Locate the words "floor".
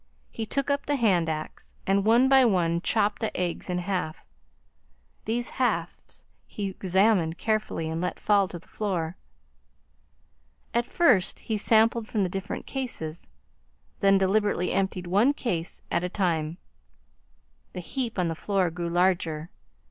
8.67-9.15, 18.33-18.71